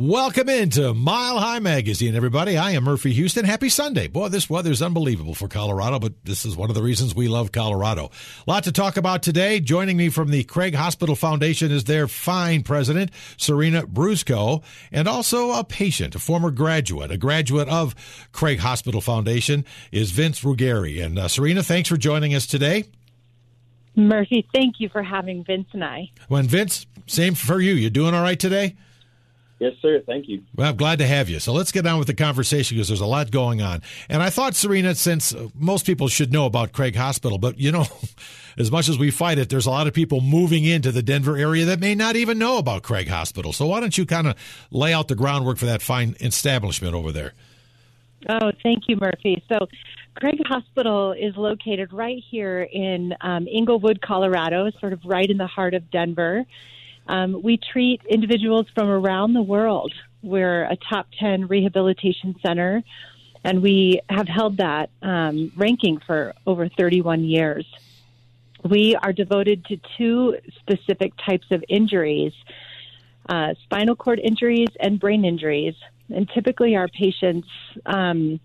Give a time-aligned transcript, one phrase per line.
[0.00, 2.56] Welcome into Mile High Magazine, everybody.
[2.56, 3.44] I am Murphy Houston.
[3.44, 4.08] Happy Sunday.
[4.08, 7.28] Boy, this weather is unbelievable for Colorado, but this is one of the reasons we
[7.28, 8.10] love Colorado.
[8.46, 9.60] A lot to talk about today.
[9.60, 15.50] Joining me from the Craig Hospital Foundation is their fine president, Serena Brusco, and also
[15.50, 17.94] a patient, a former graduate, a graduate of
[18.32, 21.04] Craig Hospital Foundation, is Vince Ruggieri.
[21.04, 22.84] And uh, Serena, thanks for joining us today.
[23.96, 26.10] Murphy, thank you for having Vince and I.
[26.28, 27.74] When Vince, same for you.
[27.74, 28.76] You doing all right today?
[29.60, 30.00] Yes, sir.
[30.06, 30.42] Thank you.
[30.56, 31.38] Well, I'm glad to have you.
[31.38, 33.82] So let's get on with the conversation because there's a lot going on.
[34.08, 37.70] And I thought, Serena, since uh, most people should know about Craig Hospital, but you
[37.70, 37.84] know,
[38.58, 41.36] as much as we fight it, there's a lot of people moving into the Denver
[41.36, 43.52] area that may not even know about Craig Hospital.
[43.52, 44.34] So why don't you kind of
[44.70, 47.34] lay out the groundwork for that fine establishment over there?
[48.30, 49.42] Oh, thank you, Murphy.
[49.48, 49.66] So,
[50.16, 55.46] Craig Hospital is located right here in um, Englewood, Colorado, sort of right in the
[55.46, 56.44] heart of Denver.
[57.06, 59.92] Um, we treat individuals from around the world.
[60.22, 62.82] We're a top 10 rehabilitation center,
[63.42, 67.66] and we have held that um, ranking for over 31 years.
[68.62, 72.32] We are devoted to two specific types of injuries
[73.30, 75.74] uh, spinal cord injuries and brain injuries.
[76.12, 77.46] And typically, our patients
[77.86, 78.40] um,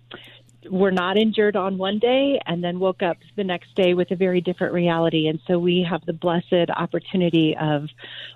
[0.69, 4.16] were not injured on one day and then woke up the next day with a
[4.16, 5.27] very different reality.
[5.27, 7.89] And so we have the blessed opportunity of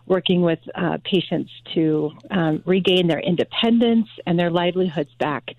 [0.05, 5.51] working with uh, patients to um, regain their independence and their livelihoods back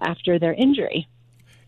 [0.00, 1.08] after their injury.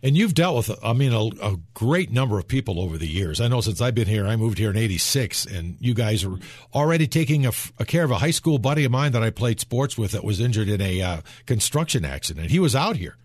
[0.03, 3.39] And you've dealt with, I mean, a, a, great number of people over the years.
[3.39, 6.39] I know since I've been here, I moved here in '86, and you guys are
[6.75, 9.61] already taking a, a, care of a high school buddy of mine that I played
[9.61, 12.51] sports with that was injured in a uh, construction accident.
[12.51, 13.17] He was out here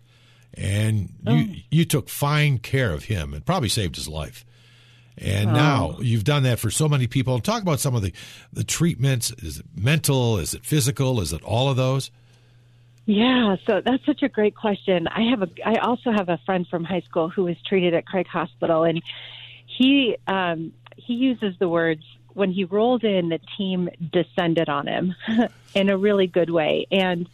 [0.54, 1.34] and oh.
[1.34, 4.44] you you took fine care of him and probably saved his life.
[5.18, 5.52] And oh.
[5.52, 7.38] now you've done that for so many people.
[7.40, 8.12] Talk about some of the
[8.52, 9.30] the treatments.
[9.32, 10.38] Is it mental?
[10.38, 11.20] Is it physical?
[11.20, 12.10] Is it all of those?
[13.06, 15.06] Yeah, so that's such a great question.
[15.06, 18.04] I have a I also have a friend from high school who was treated at
[18.04, 19.00] Craig Hospital, and
[19.66, 22.02] he um, he uses the words
[22.34, 25.14] when he rolled in, the team descended on him
[25.74, 27.28] in a really good way, and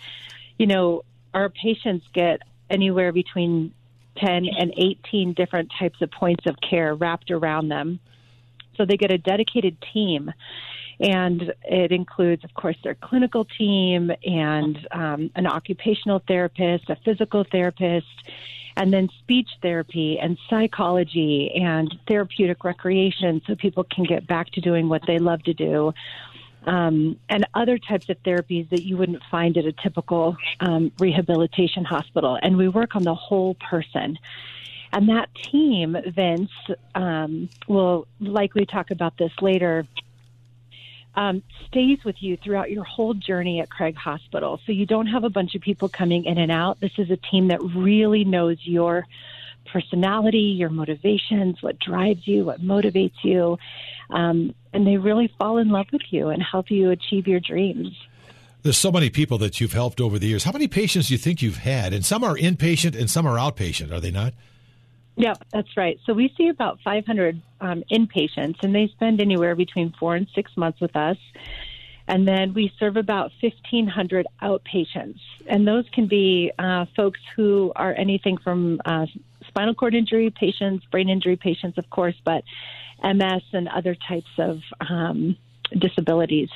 [0.58, 3.72] you know our patients get anywhere between
[4.16, 8.00] 10 and 18 different types of points of care wrapped around them.
[8.76, 10.32] So they get a dedicated team.
[11.00, 17.44] And it includes, of course, their clinical team and um, an occupational therapist, a physical
[17.50, 18.06] therapist,
[18.76, 24.60] and then speech therapy and psychology and therapeutic recreation so people can get back to
[24.60, 25.92] doing what they love to do
[26.64, 31.84] um, and other types of therapies that you wouldn't find at a typical um, rehabilitation
[31.84, 32.38] hospital.
[32.40, 34.18] And we work on the whole person.
[34.92, 36.50] And that team, Vince,
[36.94, 39.86] um, will likely talk about this later.
[41.14, 44.60] Um, stays with you throughout your whole journey at Craig Hospital.
[44.64, 46.80] So you don't have a bunch of people coming in and out.
[46.80, 49.06] This is a team that really knows your
[49.70, 53.58] personality, your motivations, what drives you, what motivates you.
[54.10, 57.96] Um, and they really fall in love with you and help you achieve your dreams.
[58.62, 60.44] There's so many people that you've helped over the years.
[60.44, 61.92] How many patients do you think you've had?
[61.92, 64.34] And some are inpatient and some are outpatient, are they not?
[65.16, 65.98] Yeah, that's right.
[66.06, 70.56] So we see about 500 um, inpatients, and they spend anywhere between four and six
[70.56, 71.18] months with us.
[72.08, 75.20] And then we serve about 1,500 outpatients.
[75.46, 79.06] And those can be uh, folks who are anything from uh,
[79.52, 82.42] spinal cord injury patients, brain injury patients, of course, but
[83.02, 85.36] MS and other types of um,
[85.78, 86.48] disabilities.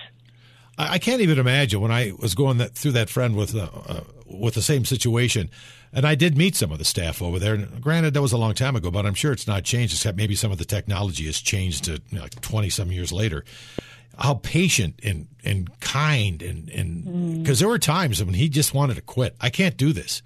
[0.78, 4.00] I can't even imagine when I was going that, through that friend with uh, uh,
[4.26, 5.48] with the same situation,
[5.90, 7.54] and I did meet some of the staff over there.
[7.54, 9.94] And granted, that was a long time ago, but I'm sure it's not changed.
[9.94, 11.98] Except maybe some of the technology has changed to
[12.42, 13.44] twenty some years later.
[14.18, 17.60] How patient and and kind and and because mm.
[17.60, 19.34] there were times when he just wanted to quit.
[19.40, 20.20] I can't do this.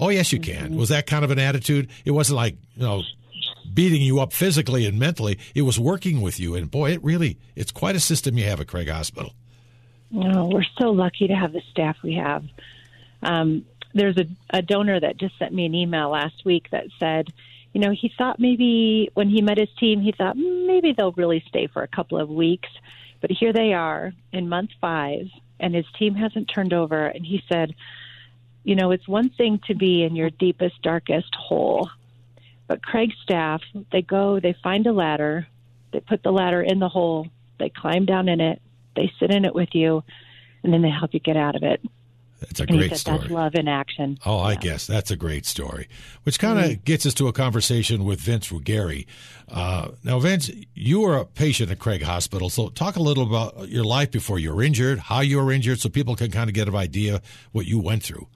[0.00, 0.76] Oh yes, you can.
[0.76, 1.90] Was that kind of an attitude?
[2.04, 3.02] It wasn't like you know
[3.72, 5.38] beating you up physically and mentally.
[5.54, 6.54] It was working with you.
[6.54, 9.32] And boy, it really, it's quite a system you have at Craig Hospital.
[10.14, 12.44] Oh, we're so lucky to have the staff we have.
[13.22, 13.64] Um,
[13.94, 17.28] there's a, a donor that just sent me an email last week that said,
[17.72, 21.44] you know, he thought maybe when he met his team, he thought maybe they'll really
[21.48, 22.68] stay for a couple of weeks.
[23.20, 25.26] But here they are in month five,
[25.60, 27.06] and his team hasn't turned over.
[27.06, 27.74] And he said,
[28.64, 31.90] you know, it's one thing to be in your deepest, darkest hole,
[32.68, 35.46] but Craig's staff, they go, they find a ladder,
[35.92, 37.28] they put the ladder in the hole,
[37.58, 38.60] they climb down in it,
[38.94, 40.04] they sit in it with you,
[40.62, 41.80] and then they help you get out of it.
[42.40, 43.18] That's a and great said, story.
[43.18, 44.18] That's love in action.
[44.24, 45.88] Oh, I guess that's a great story,
[46.22, 46.82] which kind of Mm-hmm.
[46.84, 49.06] gets us to a conversation with Vince Ruggieri.
[49.48, 53.68] Uh, now, Vince, you were a patient at Craig Hospital, so talk a little about
[53.68, 56.54] your life before you were injured, how you were injured, so people can kind of
[56.54, 57.20] get an idea
[57.52, 58.26] what you went through.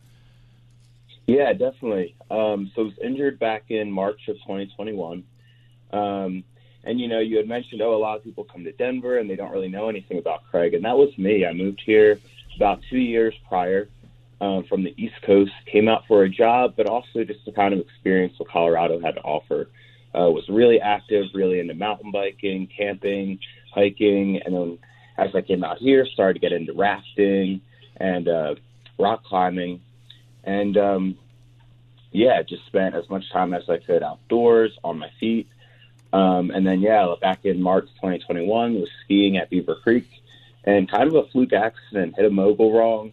[1.26, 2.14] Yeah, definitely.
[2.30, 5.24] Um, so I was injured back in March of 2021.
[5.92, 6.44] Um,
[6.84, 9.28] and, you know, you had mentioned, oh, a lot of people come to Denver and
[9.28, 10.74] they don't really know anything about Craig.
[10.74, 11.46] And that was me.
[11.46, 12.20] I moved here
[12.56, 13.88] about two years prior
[14.40, 17.72] um, from the East Coast, came out for a job, but also just to kind
[17.72, 19.68] of experience what Colorado had to offer.
[20.14, 23.38] Uh, was really active, really into mountain biking, camping,
[23.72, 24.40] hiking.
[24.44, 24.78] And then
[25.16, 27.62] as I came out here, started to get into rafting
[27.96, 28.54] and uh,
[28.98, 29.80] rock climbing
[30.44, 31.18] and um,
[32.12, 35.48] yeah, just spent as much time as I could outdoors on my feet.
[36.12, 40.08] Um, and then yeah, back in March 2021, was skiing at Beaver Creek,
[40.62, 43.12] and kind of a fluke accident, hit a mogul wrong,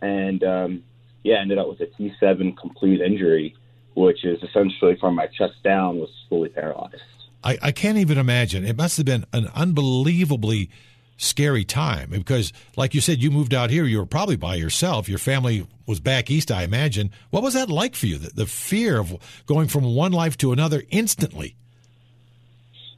[0.00, 0.82] and um,
[1.22, 3.54] yeah, ended up with a T7 complete injury,
[3.94, 7.02] which is essentially from my chest down was fully paralyzed.
[7.42, 8.64] I, I can't even imagine.
[8.64, 10.70] It must have been an unbelievably
[11.20, 13.84] scary time because, like you said, you moved out here.
[13.84, 15.08] You were probably by yourself.
[15.08, 17.10] Your family was back east, I imagine.
[17.30, 18.18] What was that like for you?
[18.18, 21.56] The, the fear of going from one life to another instantly.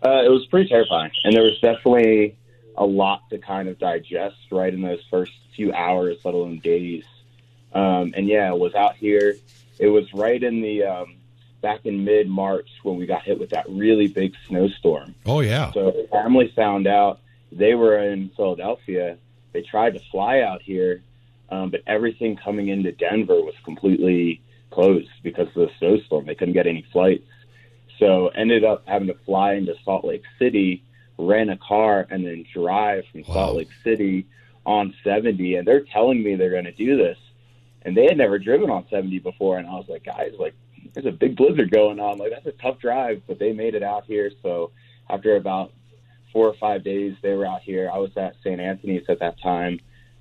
[0.05, 2.37] Uh, it was pretty terrifying, and there was definitely
[2.77, 7.05] a lot to kind of digest right in those first few hours, let alone days.
[7.73, 9.37] Um, and yeah, I was out here.
[9.79, 11.17] It was right in the um,
[11.61, 15.15] back in mid March when we got hit with that really big snowstorm.
[15.25, 15.73] Oh yeah.
[15.73, 17.21] So the family found out
[17.53, 19.19] they were in Philadelphia.
[19.53, 21.03] They tried to fly out here,
[21.51, 24.41] um, but everything coming into Denver was completely
[24.71, 26.27] closed because of the snowstorm.
[26.27, 27.25] They couldn't get any flights.
[27.99, 30.83] So ended up having to fly into Salt Lake City,
[31.19, 33.35] rent a car, and then drive from Wow.
[33.35, 34.27] Salt Lake City
[34.65, 35.57] on 70.
[35.57, 37.19] And they're telling me they're going to do this,
[37.83, 39.59] and they had never driven on 70 before.
[39.59, 40.55] And I was like, guys, like
[40.95, 42.19] there's a big blizzard going on.
[42.19, 44.31] Like that's a tough drive, but they made it out here.
[44.43, 44.73] So
[45.11, 45.73] after about
[46.33, 47.91] four or five days, they were out here.
[47.93, 48.61] I was at St.
[48.61, 49.81] Anthony's at that time,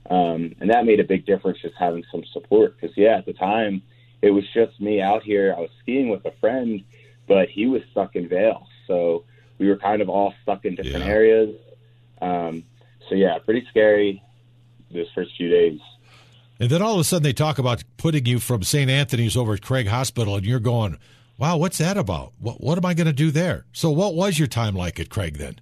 [0.09, 1.59] um, and that made a big difference.
[1.61, 3.81] Just having some support, because yeah, at the time
[4.21, 5.53] it was just me out here.
[5.57, 6.83] I was skiing with a friend,
[7.27, 9.23] but he was stuck in Vail, so
[9.57, 11.11] we were kind of all stuck in different Yeah.
[11.11, 11.55] areas.
[12.21, 12.63] Um,
[13.09, 14.21] so yeah, pretty scary
[14.91, 15.79] those first few days.
[16.59, 18.89] And then all of a sudden they talk about putting you from St.
[18.89, 20.97] Anthony's over at Craig Hospital, and you're going,
[21.37, 22.33] wow, what's that about?
[22.39, 23.65] What, what am I going to do there?
[23.73, 25.59] So, what was your time like at Craig then?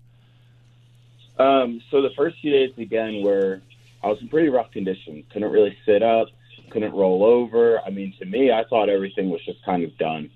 [1.40, 3.62] Um, so the first few days again were
[4.04, 5.24] I was in pretty rough condition.
[5.32, 6.28] Couldn't really sit up,
[6.70, 7.82] couldn't roll over.
[7.82, 10.30] I mean, to me, I thought everything was just kind of done.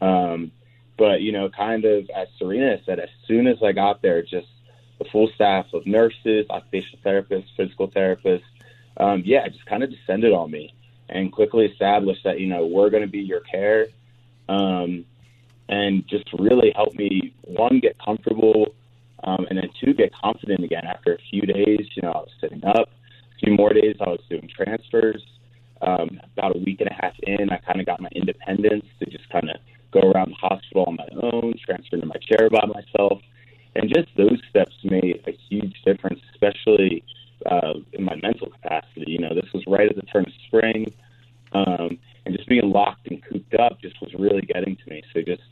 [0.00, 0.52] Um,
[0.98, 4.48] but you know, kind of as Serena said, as soon as I got there, just
[4.98, 8.42] the full staff of nurses, occupational therapists, physical therapists,
[8.98, 10.74] um, yeah, just kind of descended on me
[11.08, 13.88] and quickly established that you know we're going to be your care,
[14.48, 15.04] um,
[15.68, 18.74] and just really helped me one get comfortable
[19.24, 20.84] um, and then two, get confident again.
[20.86, 22.88] After a few days, you know, I was sitting up.
[22.88, 25.22] A few more days, I was doing transfers.
[25.80, 29.10] Um, about a week and a half in, I kind of got my independence to
[29.10, 29.56] just kind of
[29.92, 33.20] go around the hospital on my own, transfer to my chair by myself,
[33.74, 37.02] and just those steps made a huge difference, especially
[37.46, 39.10] uh, in my mental capacity.
[39.10, 40.92] You know, this was right at the turn of spring,
[41.52, 45.02] um, and just being locked and cooped up just was really getting to me.
[45.12, 45.42] So just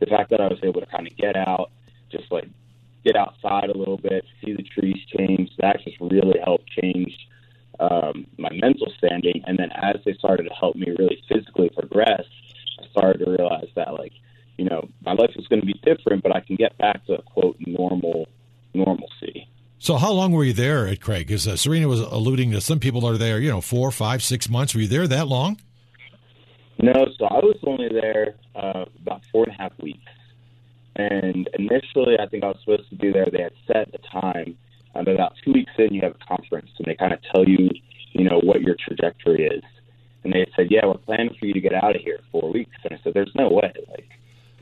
[0.00, 1.70] the fact that I was able to kind of get out,
[2.10, 2.48] just like
[3.04, 5.50] get outside a little bit, see the trees change.
[5.58, 7.12] That just really helped change
[7.80, 9.42] um, my mental standing.
[9.46, 12.24] And then as they started to help me really physically progress,
[12.82, 14.12] I started to realize that like,
[14.58, 17.22] you know, my life is going to be different, but I can get back to
[17.22, 18.28] quote normal
[18.74, 19.48] normalcy.
[19.78, 21.28] So, how long were you there at Craig?
[21.28, 24.48] Because uh, Serena was alluding to some people are there, you know, four, five, six
[24.48, 24.74] months.
[24.74, 25.58] Were you there that long?
[26.82, 30.00] No, so I was only there uh, about four and a half weeks.
[30.96, 33.26] And initially, I think I was supposed to be there.
[33.30, 34.56] They had set a time.
[34.94, 37.48] Um, but about two weeks in, you have a conference, and they kind of tell
[37.48, 37.70] you,
[38.12, 39.62] you know, what your trajectory is.
[40.24, 42.52] And they said, "Yeah, we're planning for you to get out of here in four
[42.52, 43.72] weeks." And I said, "There's no way.
[43.90, 44.07] Like,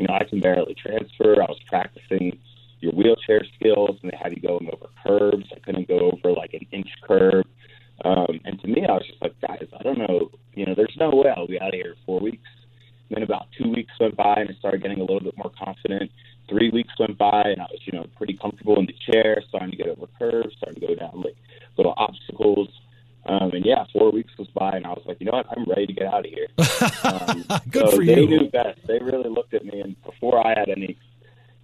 [0.06, 1.42] you know, I can barely transfer.
[1.42, 2.38] I was practicing
[2.80, 5.46] your wheelchair skills, and they had you go over curbs.
[5.54, 7.44] I couldn't go over like an inch curb.
[8.04, 10.30] Um, and to me, I was just like, guys, I don't know.
[10.54, 12.48] You know, there's no way I'll be out of here in four weeks.
[13.08, 15.50] And then about two weeks went by, and I started getting a little bit more
[15.58, 16.10] confident.
[16.48, 19.70] Three weeks went by, and I was, you know, pretty comfortable in the chair, starting
[19.70, 21.36] to get over curves, starting to go down like
[21.76, 22.68] little obstacles.
[23.24, 25.64] Um, and yeah, four weeks was by, and I was like, you know what, I'm
[25.64, 26.46] ready to get out of here.
[27.04, 28.26] Um, Good so for they you.
[28.28, 28.78] knew best.
[28.86, 30.96] They really looked at me, and before I had any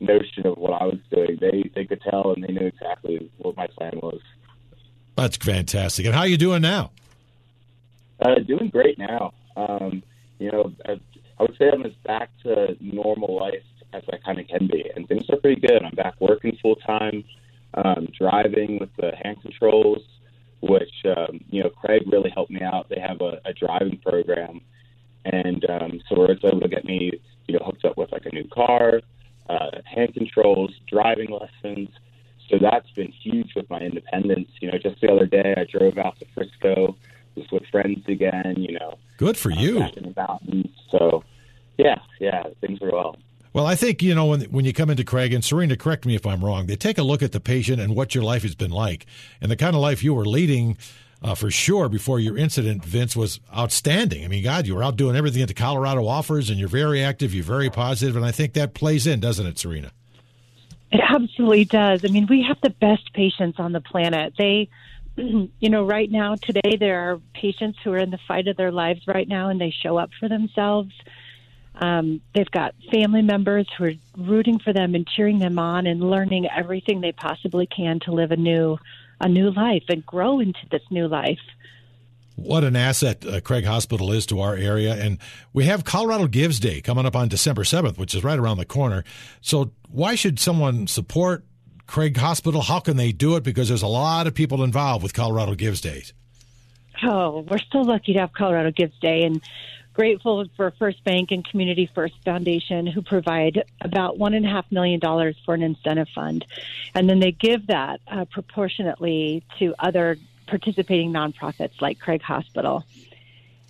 [0.01, 3.57] notion of what I was doing, they they could tell, and they knew exactly what
[3.57, 4.21] my plan was.
[5.17, 6.07] That's fantastic.
[6.07, 6.91] And how are you doing now?
[8.21, 9.33] Uh, doing great now.
[9.57, 10.03] Um,
[10.39, 10.93] you know, I,
[11.39, 13.63] I would say I'm as back to normal life
[13.93, 15.83] as I kind of can be, and things are pretty good.
[15.83, 17.25] I'm back working full time,
[17.75, 20.01] um, driving with the hand controls,
[20.63, 22.89] which um, you know Craig really helped me out.
[22.89, 24.61] They have a, a driving program,
[25.25, 27.13] and um, so it's able to get me
[27.47, 29.01] you know hooked up with like a new car,
[29.49, 31.89] uh, hand controls, driving lessons.
[32.49, 34.49] So that's been huge with my independence.
[34.61, 36.97] You know, just the other day I drove out to Frisco,
[37.35, 38.57] was with friends again.
[38.59, 39.79] You know, good for uh, you.
[39.79, 40.71] Back in the mountains.
[40.91, 41.25] So
[41.79, 43.17] yeah, yeah, things are well.
[43.53, 46.15] Well, I think you know when when you come into Craig and Serena, correct me
[46.15, 46.67] if I'm wrong.
[46.67, 49.07] They take a look at the patient and what your life has been like,
[49.41, 50.79] and the kind of life you were leading.
[51.23, 54.25] Uh, for sure, before your incident, Vince was outstanding.
[54.25, 57.03] I mean, God, you were out doing everything that the Colorado offers, and you're very
[57.03, 59.93] active, you're very positive, and I think that plays in, doesn't it, Serena?
[60.91, 62.05] It absolutely does.
[62.05, 64.35] I mean, we have the best patients on the planet.
[64.37, 64.69] They,
[65.17, 68.73] you know, right now, today, there are patients who are in the fight of their
[68.73, 70.93] lives right now, and they show up for themselves.
[71.77, 76.01] Um, they've got family members who are rooting for them and cheering them on and
[76.11, 78.77] learning everything they possibly can to live a new
[79.23, 81.39] a new life and grow into this new life.
[82.37, 84.95] What an asset uh, Craig Hospital is to our area.
[84.95, 85.19] And
[85.53, 88.65] we have Colorado Gives Day coming up on December 7th, which is right around the
[88.65, 89.05] corner.
[89.41, 91.45] So, why should someone support
[91.87, 92.63] Craig Hospital?
[92.63, 93.45] How can they do it?
[93.45, 96.15] Because there's a lot of people involved with Colorado Gives Days.
[97.05, 99.23] Oh, we're so lucky to have Colorado Gives Day.
[99.25, 99.43] And
[99.95, 104.71] grateful for First Bank and Community First Foundation, who provide about one and a half
[104.71, 106.45] million dollars for an incentive fund,
[106.95, 112.85] and then they give that uh, proportionately to other participating nonprofits like Craig Hospital.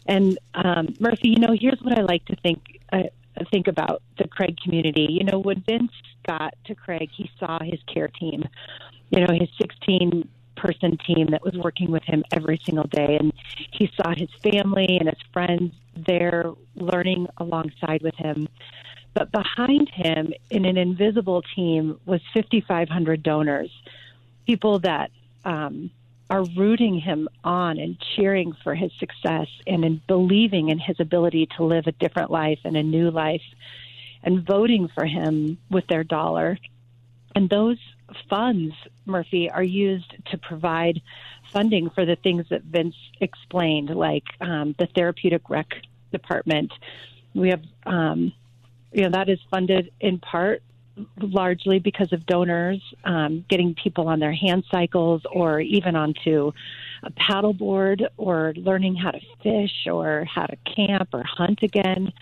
[0.06, 3.04] And um, Murphy, you know, here's what I like to think uh,
[3.50, 5.08] think about the Craig community.
[5.10, 5.92] You know, when Vince
[6.26, 8.44] got to Craig, he saw his care team.
[9.10, 10.28] You know, his 16
[10.62, 13.16] person team that was working with him every single day.
[13.19, 13.33] And
[13.73, 16.45] he saw his family and his friends there
[16.76, 18.49] learning alongside with him.
[19.14, 23.71] But behind him, in an invisible team, was 5,500 donors,
[24.47, 25.11] people that
[25.45, 25.90] um,
[26.31, 31.47] are rooting him on and cheering for his success and in believing in his ability
[31.57, 33.42] to live a different life and a new life
[34.23, 36.57] and voting for him with their dollar.
[37.34, 37.78] And those
[38.28, 38.74] funds,
[39.06, 41.00] Murphy, are used to provide
[41.52, 45.68] funding for the things that Vince explained, like um, the therapeutic rec
[46.10, 46.72] department.
[47.34, 48.32] We have, um,
[48.92, 50.62] you know, that is funded in part
[51.20, 56.52] largely because of donors um, getting people on their hand cycles or even onto
[57.02, 62.12] a paddleboard or learning how to fish or how to camp or hunt again.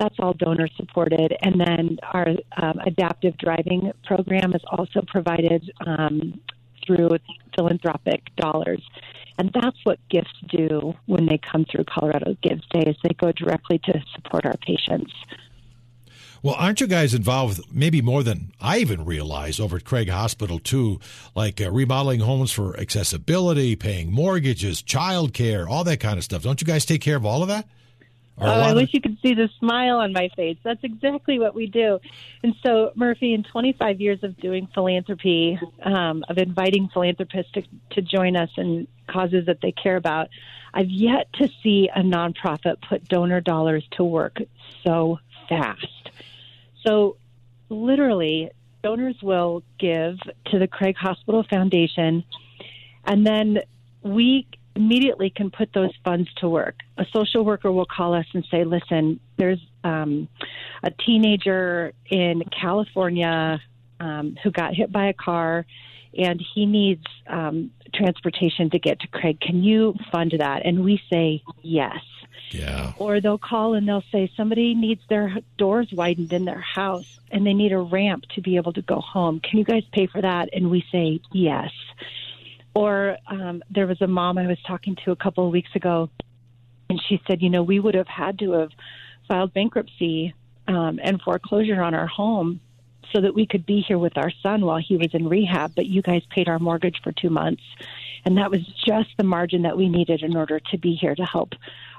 [0.00, 1.36] That's all donor supported.
[1.42, 6.40] And then our um, adaptive driving program is also provided um,
[6.84, 7.10] through
[7.54, 8.82] philanthropic dollars.
[9.38, 13.30] And that's what gifts do when they come through Colorado Gives Day is they go
[13.32, 15.12] directly to support our patients.
[16.42, 20.58] Well, aren't you guys involved maybe more than I even realize over at Craig Hospital
[20.58, 20.98] too,
[21.34, 26.42] like uh, remodeling homes for accessibility, paying mortgages, child care, all that kind of stuff.
[26.42, 27.68] Don't you guys take care of all of that?
[28.42, 30.56] Oh, I wish you could see the smile on my face.
[30.62, 32.00] That's exactly what we do.
[32.42, 38.02] And so, Murphy, in 25 years of doing philanthropy, um, of inviting philanthropists to, to
[38.02, 40.28] join us in causes that they care about,
[40.72, 44.38] I've yet to see a nonprofit put donor dollars to work
[44.84, 45.18] so
[45.48, 46.10] fast.
[46.82, 47.16] So,
[47.68, 48.50] literally,
[48.82, 52.24] donors will give to the Craig Hospital Foundation,
[53.04, 53.58] and then
[54.02, 54.46] we
[54.76, 56.76] immediately can put those funds to work.
[56.96, 60.28] A social worker will call us and say, listen, there's um,
[60.82, 63.60] a teenager in California
[63.98, 65.66] um, who got hit by a car
[66.16, 69.40] and he needs um, transportation to get to Craig.
[69.40, 70.66] Can you fund that?
[70.66, 72.00] And we say yes.
[72.50, 72.94] Yeah.
[72.98, 77.46] Or they'll call and they'll say somebody needs their doors widened in their house and
[77.46, 79.40] they need a ramp to be able to go home.
[79.40, 80.48] Can you guys pay for that?
[80.52, 81.70] And we say yes.
[82.74, 86.08] Or um, there was a mom I was talking to a couple of weeks ago,
[86.88, 88.70] and she said, you know, we would have had to have
[89.28, 90.34] filed bankruptcy
[90.68, 92.60] um, and foreclosure on our home
[93.12, 95.86] so that we could be here with our son while he was in rehab, but
[95.86, 97.62] you guys paid our mortgage for two months.
[98.24, 101.24] And that was just the margin that we needed in order to be here to
[101.24, 101.54] help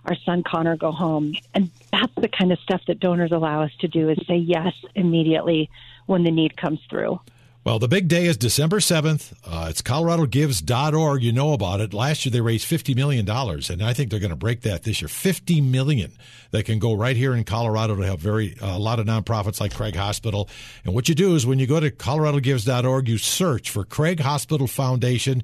[0.06, 1.36] our son Connor go home.
[1.54, 4.74] And that's the kind of stuff that donors allow us to do is say yes
[4.96, 5.70] immediately
[6.06, 7.20] when the need comes through.
[7.64, 9.34] Well, the big day is December 7th.
[9.46, 11.22] Uh, it's coloradogives.org.
[11.22, 11.94] You know about it.
[11.94, 15.00] Last year they raised $50 million, and I think they're going to break that this
[15.00, 15.08] year.
[15.08, 16.14] 50 million
[16.50, 19.62] that can go right here in Colorado to help very uh, a lot of nonprofits
[19.62, 20.50] like Craig Hospital.
[20.86, 24.66] And what you do is when you go to coloradogives.org, you search for Craig Hospital
[24.66, 25.44] Foundation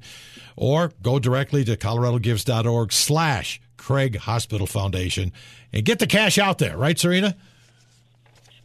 [0.56, 5.32] or go directly to coloradogives.org slash Craig Hospital Foundation
[5.72, 6.76] and get the cash out there.
[6.76, 7.36] Right, Serena?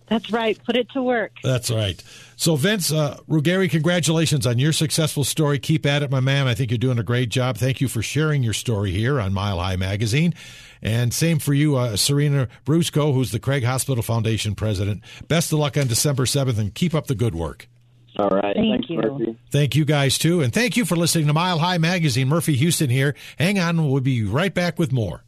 [0.08, 0.60] That's right.
[0.66, 1.32] Put it to work.
[1.44, 2.02] That's right.
[2.36, 5.60] So, Vince uh, Ruggieri, congratulations on your successful story.
[5.60, 6.48] Keep at it, my man.
[6.48, 7.58] I think you're doing a great job.
[7.58, 10.34] Thank you for sharing your story here on Mile High Magazine.
[10.82, 15.02] And same for you, uh, Serena Brusco, who's the Craig Hospital Foundation president.
[15.30, 17.70] Best of luck on December 7th and keep up the good work.
[18.18, 18.56] All right.
[18.56, 18.98] Thank Thanks, you.
[18.98, 19.38] Murphy.
[19.50, 20.42] Thank you guys, too.
[20.42, 22.28] And thank you for listening to Mile High Magazine.
[22.28, 23.16] Murphy Houston here.
[23.40, 23.90] Hang on.
[23.90, 25.24] We'll be right back with more.